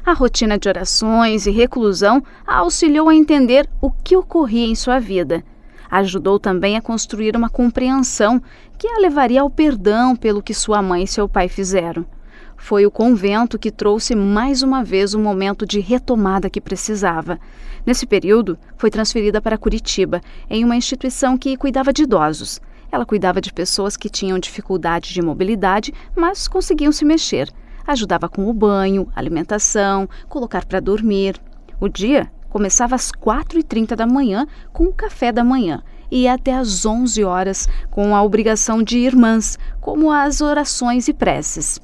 A 0.05 0.13
rotina 0.13 0.59
de 0.59 0.69
orações 0.69 1.47
e 1.47 1.51
reclusão 1.51 2.23
a 2.47 2.59
auxiliou 2.59 3.09
a 3.09 3.15
entender 3.15 3.69
o 3.81 3.91
que 3.91 4.17
ocorria 4.17 4.67
em 4.67 4.75
sua 4.75 4.99
vida 4.99 5.45
ajudou 5.91 6.41
também 6.41 6.77
a 6.77 6.83
construir 6.83 7.37
uma 7.37 7.49
compreensão 7.49 8.43
que 8.77 8.89
a 8.89 8.99
levaria 8.99 9.41
ao 9.41 9.51
perdão 9.51 10.17
pelo 10.17 10.43
que 10.43 10.53
sua 10.53 10.83
mãe 10.83 11.05
e 11.05 11.09
seu 11.09 11.29
pai 11.29 11.49
fizeram. 11.49 12.05
Foi 12.65 12.87
o 12.87 12.91
convento 12.91 13.59
que 13.59 13.71
trouxe 13.71 14.15
mais 14.15 14.63
uma 14.63 14.83
vez 14.83 15.13
o 15.13 15.19
momento 15.19 15.67
de 15.67 15.81
retomada 15.81 16.49
que 16.49 16.63
precisava. 16.63 17.39
Nesse 17.85 18.07
período, 18.07 18.59
foi 18.79 18.91
transferida 18.91 19.39
para 19.39 19.59
Curitiba, 19.59 20.23
em 20.49 20.65
uma 20.65 20.75
instituição 20.75 21.37
que 21.37 21.59
cuidava 21.59 21.93
de 21.93 22.05
idosos. 22.05 22.63
Ela 22.91 23.05
cuidava 23.05 23.39
de 23.39 23.53
pessoas 23.53 23.99
que 23.99 24.09
tinham 24.09 24.39
dificuldade 24.39 25.13
de 25.13 25.21
mobilidade, 25.21 25.93
mas 26.17 26.49
conseguiam 26.49 26.91
se 26.91 27.05
mexer. 27.05 27.53
Ajudava 27.87 28.31
com 28.31 28.49
o 28.49 28.53
banho, 28.55 29.07
alimentação, 29.15 30.09
colocar 30.27 30.65
para 30.65 30.81
dormir. 30.81 31.39
O 31.79 31.87
dia 31.87 32.33
começava 32.49 32.95
às 32.95 33.13
4h30 33.13 33.95
da 33.95 34.07
manhã 34.07 34.47
com 34.73 34.85
o 34.85 34.95
café 34.95 35.31
da 35.31 35.45
manhã 35.45 35.83
e 36.11 36.27
até 36.27 36.55
às 36.55 36.87
11 36.87 37.25
horas 37.25 37.69
com 37.91 38.17
a 38.17 38.23
obrigação 38.23 38.83
de 38.83 38.97
irmãs, 38.97 39.59
como 39.83 40.11
as 40.11 40.41
orações 40.41 41.09
e 41.09 41.13
preces. 41.13 41.79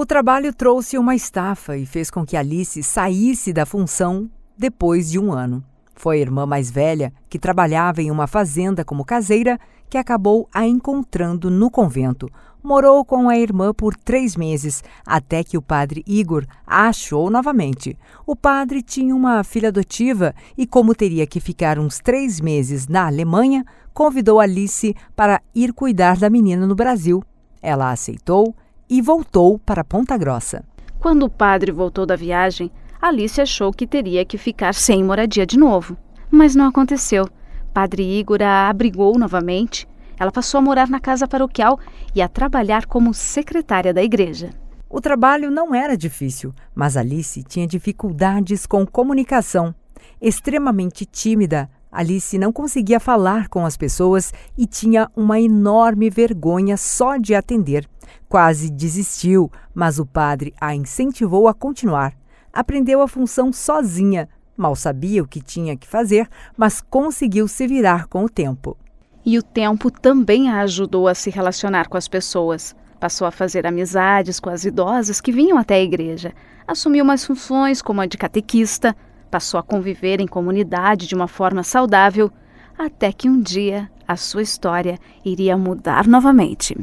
O 0.00 0.06
trabalho 0.06 0.54
trouxe 0.54 0.96
uma 0.96 1.16
estafa 1.16 1.76
e 1.76 1.84
fez 1.84 2.08
com 2.08 2.24
que 2.24 2.36
Alice 2.36 2.84
saísse 2.84 3.52
da 3.52 3.66
função 3.66 4.30
depois 4.56 5.10
de 5.10 5.18
um 5.18 5.32
ano. 5.32 5.60
Foi 5.96 6.18
a 6.18 6.20
irmã 6.20 6.46
mais 6.46 6.70
velha, 6.70 7.12
que 7.28 7.36
trabalhava 7.36 8.00
em 8.00 8.08
uma 8.08 8.28
fazenda 8.28 8.84
como 8.84 9.04
caseira, 9.04 9.58
que 9.90 9.98
acabou 9.98 10.48
a 10.54 10.64
encontrando 10.64 11.50
no 11.50 11.68
convento, 11.68 12.30
morou 12.62 13.04
com 13.04 13.28
a 13.28 13.36
irmã 13.36 13.74
por 13.74 13.96
três 13.96 14.36
meses, 14.36 14.84
até 15.04 15.42
que 15.42 15.58
o 15.58 15.62
padre 15.62 16.04
Igor 16.06 16.46
a 16.64 16.86
achou 16.86 17.28
novamente. 17.28 17.98
O 18.24 18.36
padre 18.36 18.82
tinha 18.82 19.16
uma 19.16 19.42
filha 19.42 19.70
adotiva 19.70 20.32
e, 20.56 20.64
como 20.64 20.94
teria 20.94 21.26
que 21.26 21.40
ficar 21.40 21.76
uns 21.76 21.98
três 21.98 22.40
meses 22.40 22.86
na 22.86 23.08
Alemanha, 23.08 23.64
convidou 23.92 24.38
Alice 24.38 24.94
para 25.16 25.42
ir 25.52 25.72
cuidar 25.72 26.16
da 26.18 26.30
menina 26.30 26.68
no 26.68 26.76
Brasil. 26.76 27.20
Ela 27.60 27.90
aceitou 27.90 28.54
e 28.88 29.02
voltou 29.02 29.58
para 29.58 29.84
Ponta 29.84 30.16
Grossa. 30.16 30.64
Quando 30.98 31.24
o 31.24 31.30
padre 31.30 31.70
voltou 31.72 32.04
da 32.04 32.16
viagem, 32.16 32.70
Alice 33.00 33.40
achou 33.40 33.72
que 33.72 33.86
teria 33.86 34.24
que 34.24 34.38
ficar 34.38 34.74
sem 34.74 35.04
moradia 35.04 35.46
de 35.46 35.58
novo. 35.58 35.96
Mas 36.30 36.54
não 36.54 36.66
aconteceu. 36.66 37.28
Padre 37.72 38.02
Igor 38.02 38.42
a 38.42 38.68
abrigou 38.68 39.18
novamente 39.18 39.86
ela 40.18 40.32
passou 40.32 40.58
a 40.58 40.62
morar 40.62 40.88
na 40.88 40.98
casa 40.98 41.28
paroquial 41.28 41.78
e 42.14 42.20
a 42.20 42.28
trabalhar 42.28 42.86
como 42.86 43.14
secretária 43.14 43.94
da 43.94 44.02
igreja. 44.02 44.50
O 44.90 45.00
trabalho 45.00 45.50
não 45.50 45.74
era 45.74 45.96
difícil, 45.96 46.52
mas 46.74 46.96
Alice 46.96 47.42
tinha 47.44 47.66
dificuldades 47.66 48.66
com 48.66 48.86
comunicação. 48.86 49.74
Extremamente 50.20 51.04
tímida, 51.04 51.70
Alice 51.90 52.36
não 52.38 52.52
conseguia 52.52 53.00
falar 53.00 53.48
com 53.48 53.64
as 53.64 53.76
pessoas 53.76 54.32
e 54.56 54.66
tinha 54.66 55.10
uma 55.16 55.40
enorme 55.40 56.10
vergonha 56.10 56.76
só 56.76 57.16
de 57.16 57.34
atender. 57.34 57.88
Quase 58.28 58.70
desistiu, 58.70 59.50
mas 59.74 59.98
o 59.98 60.04
padre 60.04 60.54
a 60.60 60.74
incentivou 60.74 61.48
a 61.48 61.54
continuar. 61.54 62.14
Aprendeu 62.52 63.00
a 63.00 63.08
função 63.08 63.52
sozinha. 63.52 64.28
Mal 64.56 64.74
sabia 64.76 65.22
o 65.22 65.28
que 65.28 65.40
tinha 65.40 65.76
que 65.76 65.86
fazer, 65.86 66.28
mas 66.56 66.80
conseguiu 66.80 67.48
se 67.48 67.66
virar 67.66 68.06
com 68.06 68.24
o 68.24 68.28
tempo. 68.28 68.76
E 69.24 69.38
o 69.38 69.42
tempo 69.42 69.90
também 69.90 70.50
a 70.50 70.60
ajudou 70.62 71.08
a 71.08 71.14
se 71.14 71.30
relacionar 71.30 71.88
com 71.88 71.96
as 71.96 72.08
pessoas. 72.08 72.74
Passou 72.98 73.26
a 73.26 73.30
fazer 73.30 73.66
amizades 73.66 74.40
com 74.40 74.50
as 74.50 74.64
idosas 74.64 75.20
que 75.20 75.30
vinham 75.30 75.56
até 75.56 75.74
a 75.74 75.82
igreja. 75.82 76.32
Assumiu 76.66 77.04
mais 77.04 77.24
funções 77.24 77.80
como 77.80 78.00
a 78.00 78.06
de 78.06 78.18
catequista. 78.18 78.96
Passou 79.30 79.58
a 79.60 79.62
conviver 79.62 80.20
em 80.20 80.26
comunidade 80.26 81.06
de 81.06 81.14
uma 81.14 81.28
forma 81.28 81.62
saudável. 81.62 82.30
Até 82.78 83.12
que 83.12 83.28
um 83.28 83.40
dia 83.40 83.90
a 84.06 84.16
sua 84.16 84.42
história 84.42 84.98
iria 85.24 85.56
mudar 85.56 86.06
novamente. 86.06 86.76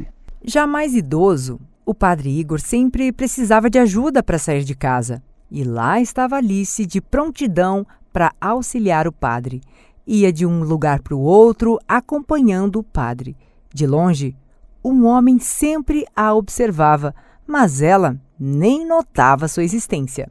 Já 0.44 0.66
mais 0.66 0.94
idoso, 0.94 1.58
o 1.84 1.92
padre 1.94 2.38
Igor 2.38 2.60
sempre 2.60 3.10
precisava 3.10 3.68
de 3.68 3.78
ajuda 3.78 4.22
para 4.22 4.38
sair 4.38 4.62
de 4.62 4.74
casa. 4.74 5.22
e 5.48 5.62
lá 5.62 6.00
estava 6.00 6.36
Alice 6.36 6.84
de 6.84 7.00
prontidão 7.00 7.86
para 8.12 8.32
auxiliar 8.40 9.06
o 9.06 9.12
padre. 9.12 9.60
Ia 10.06 10.32
de 10.32 10.44
um 10.44 10.62
lugar 10.62 11.00
para 11.00 11.14
o 11.14 11.20
outro 11.20 11.78
acompanhando 11.86 12.80
o 12.80 12.82
padre. 12.82 13.36
De 13.72 13.86
longe, 13.86 14.36
um 14.84 15.04
homem 15.04 15.38
sempre 15.38 16.04
a 16.14 16.34
observava, 16.34 17.14
mas 17.46 17.80
ela 17.82 18.16
nem 18.38 18.86
notava 18.86 19.48
sua 19.48 19.64
existência. 19.64 20.30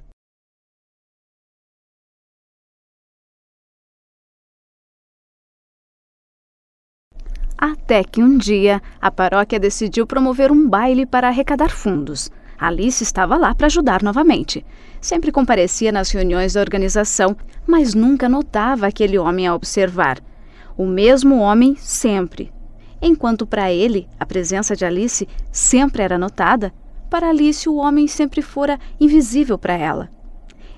Até 7.57 8.03
que 8.03 8.21
um 8.21 8.37
dia 8.37 8.81
a 9.01 9.09
paróquia 9.09 9.59
decidiu 9.59 10.05
promover 10.05 10.51
um 10.51 10.67
baile 10.67 11.05
para 11.05 11.29
arrecadar 11.29 11.69
fundos. 11.69 12.29
Alice 12.57 13.03
estava 13.03 13.37
lá 13.37 13.53
para 13.53 13.67
ajudar 13.67 14.01
novamente. 14.01 14.65
Sempre 14.99 15.31
comparecia 15.31 15.91
nas 15.91 16.11
reuniões 16.11 16.53
da 16.53 16.61
organização, 16.61 17.35
mas 17.65 17.93
nunca 17.93 18.29
notava 18.29 18.87
aquele 18.87 19.17
homem 19.17 19.47
a 19.47 19.55
observar. 19.55 20.19
O 20.77 20.85
mesmo 20.85 21.37
homem 21.37 21.75
sempre. 21.75 22.51
Enquanto 23.01 23.45
para 23.45 23.71
ele 23.71 24.07
a 24.19 24.25
presença 24.25 24.75
de 24.75 24.85
Alice 24.85 25.27
sempre 25.51 26.03
era 26.03 26.17
notada, 26.17 26.73
para 27.09 27.29
Alice 27.29 27.69
o 27.69 27.75
homem 27.75 28.07
sempre 28.07 28.41
fora 28.41 28.79
invisível 28.99 29.57
para 29.57 29.73
ela. 29.73 30.09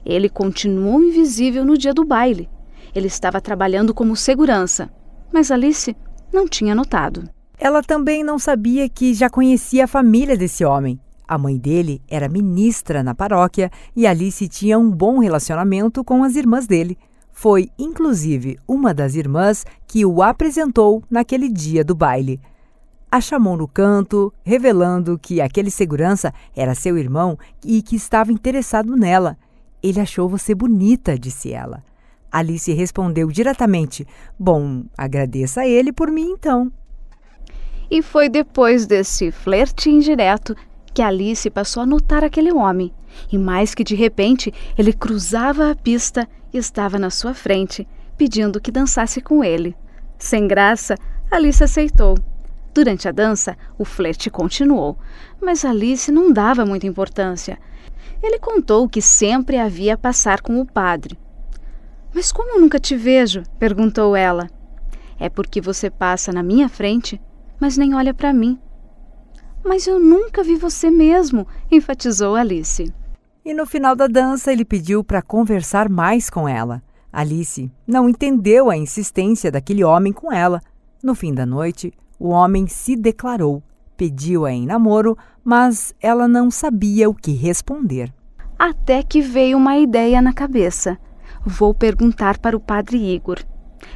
Ele 0.05 0.29
continuou 0.29 1.03
invisível 1.03 1.65
no 1.65 1.77
dia 1.77 1.93
do 1.93 2.05
baile. 2.05 2.50
Ele 2.93 3.07
estava 3.07 3.41
trabalhando 3.41 3.93
como 3.93 4.15
segurança, 4.15 4.89
mas 5.31 5.51
Alice 5.51 5.96
não 6.31 6.48
tinha 6.48 6.75
notado. 6.75 7.29
Ela 7.60 7.81
também 7.81 8.24
não 8.24 8.38
sabia 8.38 8.88
que 8.88 9.13
já 9.13 9.29
conhecia 9.29 9.86
a 9.86 9.88
família 9.88 10.38
desse 10.38 10.63
homem. 10.63 11.00
A 11.27 11.38
mãe 11.38 11.57
dele 11.57 12.01
era 12.07 12.29
ministra 12.29 13.03
na 13.03 13.13
paróquia 13.13 13.69
e 13.96 14.07
Alice 14.07 14.48
tinha 14.48 14.79
um 14.79 14.89
bom 14.89 15.19
relacionamento 15.19 16.03
com 16.03 16.24
as 16.24 16.36
irmãs 16.36 16.67
dele. 16.67 16.98
Foi, 17.31 17.69
inclusive, 17.77 18.57
uma 18.67 18.93
das 18.93 19.15
irmãs 19.15 19.65
que 19.86 20.05
o 20.05 20.24
apresentou 20.24 21.03
naquele 21.10 21.50
dia 21.50 21.84
do 21.84 21.93
baile. 21.93 22.39
A 23.12 23.22
chamou 23.22 23.57
no 23.57 23.67
canto, 23.67 24.34
revelando 24.43 25.17
que 25.17 25.41
aquele 25.41 25.72
segurança 25.72 26.34
era 26.55 26.75
seu 26.75 26.98
irmão 26.98 27.38
e 27.63 27.81
que 27.81 27.96
estava 27.96 28.31
interessado 28.31 28.96
nela. 28.96 29.38
Ele 29.81 30.00
achou 30.00 30.27
você 30.27 30.55
bonita, 30.55 31.17
disse 31.17 31.51
ela. 31.51 31.84
Alice 32.31 32.72
respondeu 32.74 33.29
diretamente: 33.29 34.05
Bom, 34.38 34.84
agradeça 34.98 35.62
a 35.62 35.67
ele 35.67 35.91
por 35.91 36.12
mim 36.12 36.31
então. 36.31 36.72
E 37.89 38.01
foi 38.01 38.27
depois 38.27 38.86
desse 38.86 39.31
flerte 39.31 39.89
indireto 39.89 40.55
que 40.93 41.01
Alice 41.01 41.50
passou 41.50 41.84
a 41.84 41.86
notar 41.86 42.24
aquele 42.24 42.51
homem. 42.51 42.91
E 43.31 43.38
mais 43.38 43.74
que 43.74 43.84
de 43.84 43.96
repente 43.96 44.53
ele 44.77 44.91
cruzava 44.91 45.72
a 45.72 45.75
pista 45.75 46.27
e 46.53 46.57
estava 46.57 47.00
na 47.00 47.10
sua 47.10 47.34
frente, 47.34 47.88
pedindo 48.17 48.60
que 48.60 48.72
dançasse 48.72 49.22
com 49.22 49.43
ele. 49.43 49.75
Sem 50.17 50.48
graça, 50.48 50.96
Alice 51.31 51.63
aceitou. 51.63 52.15
Durante 52.74 53.07
a 53.07 53.12
dança, 53.12 53.57
o 53.77 53.86
flerte 53.86 54.29
continuou, 54.29 54.98
mas 55.41 55.63
Alice 55.63 56.12
não 56.12 56.31
dava 56.31 56.65
muita 56.65 56.86
importância. 56.88 57.57
Ele 58.22 58.39
contou 58.39 58.89
que 58.89 59.01
sempre 59.01 59.57
havia 59.57 59.98
passar 59.98 60.41
com 60.41 60.60
o 60.60 60.65
padre, 60.65 61.17
mas 62.17 62.31
como 62.31 62.55
eu 62.55 62.59
nunca 62.59 62.79
te 62.79 62.95
vejo? 62.95 63.43
perguntou 63.59 64.15
ela. 64.15 64.50
É 65.19 65.29
porque 65.29 65.62
você 65.62 65.88
passa 65.88 66.31
na 66.33 66.41
minha 66.41 66.67
frente, 66.67 67.21
mas 67.59 67.77
nem 67.77 67.93
olha 67.93 68.12
para 68.12 68.33
mim. 68.33 68.57
Mas 69.63 69.86
eu 69.86 70.00
nunca 70.00 70.43
vi 70.43 70.55
você 70.55 70.89
mesmo, 70.89 71.45
enfatizou 71.71 72.33
Alice. 72.33 72.91
E 73.45 73.53
no 73.53 73.67
final 73.67 73.95
da 73.95 74.07
dança 74.07 74.51
ele 74.51 74.65
pediu 74.65 75.03
para 75.03 75.21
conversar 75.21 75.89
mais 75.89 76.27
com 76.27 76.50
ela. 76.50 76.81
Alice 77.13 77.71
não 77.86 78.09
entendeu 78.09 78.71
a 78.71 78.75
insistência 78.75 79.51
daquele 79.51 79.83
homem 79.83 80.12
com 80.12 80.33
ela. 80.33 80.59
No 81.03 81.13
fim 81.13 81.36
da 81.36 81.45
noite, 81.45 81.93
o 82.19 82.29
homem 82.29 82.65
se 82.65 82.95
declarou, 82.95 83.62
pediu-a 83.95 84.51
em 84.51 84.65
namoro, 84.65 85.15
mas 85.43 85.93
ela 86.01 86.27
não 86.27 86.50
sabia 86.50 87.07
o 87.07 87.13
que 87.13 87.33
responder. 87.33 88.12
Até 88.57 89.03
que 89.03 89.21
veio 89.21 89.55
uma 89.55 89.77
ideia 89.77 90.19
na 90.19 90.33
cabeça. 90.33 90.97
Vou 91.49 91.73
perguntar 91.73 92.37
para 92.39 92.57
o 92.57 92.59
padre 92.59 92.97
Igor. 92.97 93.39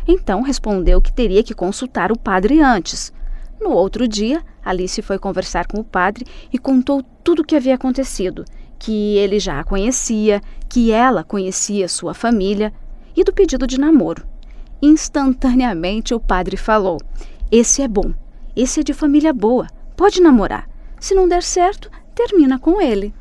Então 0.08 0.42
respondeu 0.42 1.02
que 1.02 1.12
teria 1.12 1.44
que 1.44 1.54
consultar 1.54 2.10
o 2.10 2.18
padre 2.18 2.62
antes. 2.62 3.12
No 3.60 3.72
outro 3.72 4.08
dia, 4.08 4.42
Alice 4.64 5.02
foi 5.02 5.20
conversar 5.20 5.68
com 5.68 5.82
o 5.82 5.84
padre 5.84 6.26
e 6.52 6.58
contou 6.58 7.04
tudo 7.22 7.42
o 7.42 7.46
que 7.46 7.58
havia 7.58 7.76
acontecido, 7.76 8.46
que 8.80 9.18
ele 9.18 9.38
já 9.38 9.60
a 9.60 9.66
conhecia, 9.66 10.42
que 10.70 10.94
ela 10.94 11.26
conhecia 11.26 11.90
sua 11.90 12.14
família 12.14 12.72
e 13.14 13.22
do 13.22 13.34
pedido 13.34 13.68
de 13.68 13.78
namoro. 13.78 14.26
Instantaneamente 14.82 16.14
o 16.14 16.22
padre 16.22 16.56
falou: 16.56 17.00
Esse 17.52 17.82
é 17.82 17.88
bom, 17.88 18.14
esse 18.56 18.80
é 18.80 18.84
de 18.84 18.94
família 18.94 19.34
boa, 19.34 19.68
pode 19.98 20.22
namorar. 20.22 20.70
Se 21.02 21.14
não 21.14 21.28
der 21.28 21.44
certo, 21.44 21.92
termina 22.16 22.58
com 22.58 22.80
ele. 22.80 23.14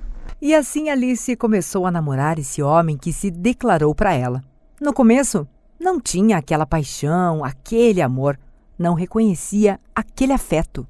E 0.42 0.54
assim 0.54 0.88
Alice 0.88 1.36
começou 1.36 1.84
a 1.84 1.90
namorar 1.90 2.38
esse 2.38 2.62
homem 2.62 2.96
que 2.96 3.12
se 3.12 3.30
declarou 3.30 3.94
para 3.94 4.14
ela. 4.14 4.42
No 4.80 4.90
começo, 4.90 5.46
não 5.78 6.00
tinha 6.00 6.38
aquela 6.38 6.64
paixão, 6.64 7.44
aquele 7.44 8.00
amor, 8.00 8.38
não 8.78 8.94
reconhecia 8.94 9.78
aquele 9.94 10.32
afeto. 10.32 10.86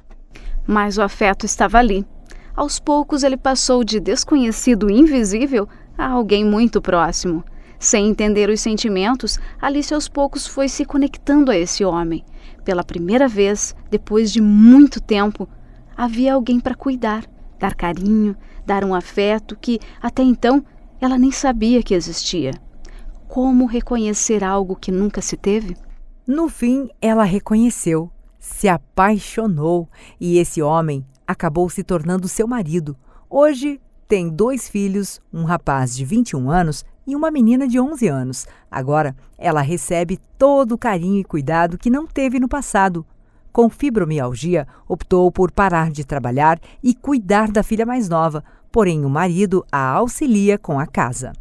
Mas 0.65 0.99
o 0.99 1.03
afeto 1.03 1.45
estava 1.47 1.79
ali. 1.79 2.07
Aos 2.55 2.79
poucos 2.79 3.25
ele 3.25 3.37
passou 3.37 3.83
de 3.83 3.99
desconhecido 3.99 4.89
invisível 4.89 5.69
a 5.99 6.07
alguém 6.07 6.45
muito 6.45 6.81
próximo. 6.81 7.43
Sem 7.77 8.09
entender 8.09 8.49
os 8.51 8.61
sentimentos, 8.61 9.37
Alice 9.61 9.93
aos 9.93 10.09
poucos 10.09 10.47
foi 10.47 10.69
se 10.69 10.85
conectando 10.85 11.51
a 11.51 11.57
esse 11.57 11.85
homem. 11.85 12.25
Pela 12.65 12.85
primeira 12.85 13.27
vez, 13.27 13.75
depois 13.91 14.31
de 14.31 14.41
muito 14.41 15.01
tempo, 15.01 15.49
havia 15.97 16.35
alguém 16.35 16.61
para 16.61 16.77
cuidar, 16.77 17.25
dar 17.59 17.75
carinho, 17.75 18.37
dar 18.71 18.85
um 18.85 18.95
afeto 18.95 19.57
que, 19.61 19.81
até 20.01 20.23
então, 20.23 20.65
ela 21.01 21.19
nem 21.19 21.33
sabia 21.33 21.83
que 21.83 21.93
existia. 21.93 22.53
Como 23.27 23.67
reconhecer 23.67 24.45
algo 24.45 24.77
que 24.77 24.93
nunca 24.93 25.21
se 25.21 25.37
teve? 25.37 25.77
No 26.25 26.49
fim, 26.49 26.89
ela 27.03 27.25
reconheceu, 27.25 28.13
se 28.39 28.69
apaixonou 28.69 29.89
e 30.21 30.39
esse 30.39 30.63
homem 30.63 31.05
acabou 31.27 31.69
se 31.69 31.83
tornando 31.83 32.29
seu 32.29 32.47
marido. 32.47 32.97
Hoje 33.29 33.81
tem 34.07 34.29
dois 34.29 34.69
filhos, 34.69 35.21
um 35.33 35.43
rapaz 35.43 35.97
de 35.97 36.05
21 36.05 36.49
anos 36.49 36.85
e 37.05 37.17
uma 37.17 37.29
menina 37.29 37.67
de 37.67 37.81
11 37.81 38.07
anos. 38.07 38.47
Agora, 38.71 39.17
ela 39.37 39.63
recebe 39.63 40.21
todo 40.39 40.73
o 40.73 40.79
carinho 40.79 41.19
e 41.19 41.25
cuidado 41.25 41.77
que 41.77 41.91
não 41.91 42.07
teve 42.07 42.39
no 42.39 42.49
passado. 42.49 43.05
Com 43.53 43.69
fibromialgia, 43.69 44.67
optou 44.87 45.31
por 45.33 45.51
parar 45.51 45.91
de 45.91 46.05
trabalhar 46.05 46.61
e 46.81 46.95
cuidar 46.95 47.51
da 47.51 47.65
filha 47.65 47.85
mais 47.85 48.09
nova, 48.09 48.45
porém 48.71 49.05
o 49.05 49.09
marido 49.09 49.65
a 49.71 49.91
auxilia 49.91 50.59
com 50.59 50.79
a 50.79 50.87
casa. 50.87 51.33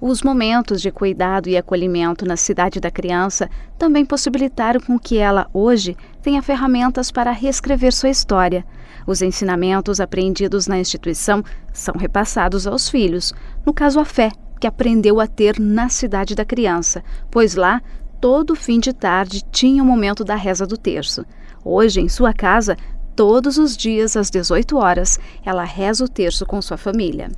Os 0.00 0.22
momentos 0.22 0.82
de 0.82 0.90
cuidado 0.90 1.48
e 1.48 1.56
acolhimento 1.56 2.26
na 2.26 2.36
cidade 2.36 2.78
da 2.78 2.90
criança 2.90 3.48
também 3.78 4.04
possibilitaram 4.04 4.80
com 4.80 4.98
que 4.98 5.16
ela, 5.16 5.48
hoje, 5.52 5.96
tenha 6.20 6.42
ferramentas 6.42 7.10
para 7.10 7.30
reescrever 7.30 7.92
sua 7.92 8.10
história. 8.10 8.66
Os 9.06 9.22
ensinamentos 9.22 10.00
aprendidos 10.00 10.66
na 10.66 10.78
instituição 10.78 11.42
são 11.72 11.94
repassados 11.96 12.66
aos 12.66 12.88
filhos, 12.88 13.32
no 13.64 13.72
caso 13.72 14.00
a 14.00 14.04
fé, 14.04 14.30
que 14.60 14.66
aprendeu 14.66 15.20
a 15.20 15.26
ter 15.26 15.58
na 15.58 15.88
cidade 15.88 16.34
da 16.34 16.44
criança, 16.44 17.02
pois 17.30 17.54
lá, 17.54 17.80
todo 18.20 18.54
fim 18.54 18.80
de 18.80 18.92
tarde, 18.92 19.42
tinha 19.50 19.82
o 19.82 19.86
momento 19.86 20.24
da 20.24 20.34
reza 20.34 20.66
do 20.66 20.76
terço. 20.76 21.24
Hoje, 21.64 22.00
em 22.00 22.08
sua 22.08 22.34
casa, 22.34 22.76
Todos 23.16 23.58
os 23.58 23.76
dias, 23.76 24.16
às 24.16 24.28
18 24.28 24.76
horas, 24.76 25.20
ela 25.44 25.62
reza 25.62 26.04
o 26.04 26.08
terço 26.08 26.44
com 26.44 26.60
sua 26.60 26.76
família. 26.76 27.30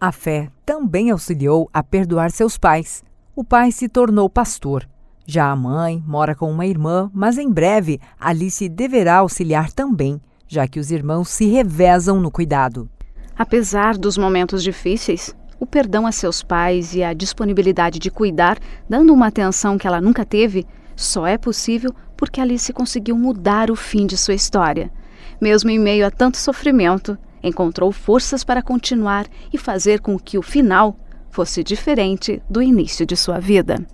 A 0.00 0.10
fé 0.10 0.50
também 0.64 1.10
auxiliou 1.10 1.70
a 1.72 1.80
perdoar 1.80 2.32
seus 2.32 2.58
pais. 2.58 3.04
O 3.34 3.44
pai 3.44 3.70
se 3.70 3.88
tornou 3.88 4.28
pastor. 4.28 4.88
Já 5.24 5.50
a 5.50 5.56
mãe 5.56 6.02
mora 6.04 6.34
com 6.34 6.50
uma 6.50 6.66
irmã, 6.66 7.08
mas 7.14 7.38
em 7.38 7.48
breve 7.48 8.00
Alice 8.18 8.68
deverá 8.68 9.18
auxiliar 9.18 9.70
também, 9.70 10.20
já 10.48 10.66
que 10.66 10.80
os 10.80 10.90
irmãos 10.90 11.28
se 11.28 11.46
revezam 11.46 12.20
no 12.20 12.30
cuidado. 12.30 12.90
Apesar 13.38 13.96
dos 13.96 14.18
momentos 14.18 14.62
difíceis, 14.62 15.36
o 15.60 15.66
perdão 15.66 16.06
a 16.06 16.12
seus 16.12 16.42
pais 16.42 16.94
e 16.94 17.02
a 17.02 17.12
disponibilidade 17.12 17.98
de 18.00 18.10
cuidar, 18.10 18.58
dando 18.88 19.14
uma 19.14 19.28
atenção 19.28 19.78
que 19.78 19.86
ela 19.86 20.00
nunca 20.00 20.24
teve, 20.24 20.66
só 20.96 21.26
é 21.26 21.38
possível 21.38 21.94
porque 22.16 22.40
Alice 22.40 22.72
conseguiu 22.72 23.16
mudar 23.16 23.70
o 23.70 23.76
fim 23.76 24.06
de 24.06 24.16
sua 24.16 24.34
história. 24.34 24.90
Mesmo 25.40 25.70
em 25.70 25.78
meio 25.78 26.06
a 26.06 26.10
tanto 26.10 26.36
sofrimento, 26.36 27.18
encontrou 27.42 27.92
forças 27.92 28.42
para 28.42 28.62
continuar 28.62 29.26
e 29.52 29.58
fazer 29.58 30.00
com 30.00 30.18
que 30.18 30.38
o 30.38 30.42
final 30.42 30.96
fosse 31.30 31.62
diferente 31.62 32.42
do 32.48 32.62
início 32.62 33.04
de 33.04 33.16
sua 33.16 33.38
vida. 33.38 33.86